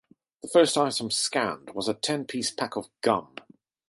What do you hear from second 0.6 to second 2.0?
item scanned was a